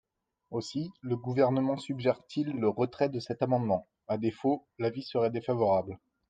[0.49, 5.99] Aussi le Gouvernement suggère-t-il le retrait de cet amendement; à défaut, l’avis serait défavorable.